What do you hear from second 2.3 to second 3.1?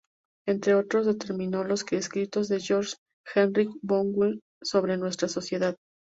de Georg